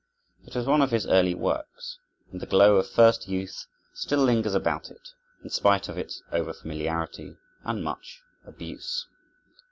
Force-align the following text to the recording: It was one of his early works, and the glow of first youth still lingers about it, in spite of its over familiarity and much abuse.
It 0.47 0.55
was 0.55 0.65
one 0.65 0.81
of 0.81 0.89
his 0.89 1.05
early 1.05 1.35
works, 1.35 1.99
and 2.31 2.41
the 2.41 2.47
glow 2.47 2.77
of 2.77 2.89
first 2.89 3.27
youth 3.27 3.67
still 3.93 4.23
lingers 4.23 4.55
about 4.55 4.89
it, 4.89 5.09
in 5.43 5.51
spite 5.51 5.89
of 5.89 5.97
its 5.99 6.23
over 6.31 6.53
familiarity 6.55 7.37
and 7.63 7.83
much 7.83 8.23
abuse. 8.43 9.05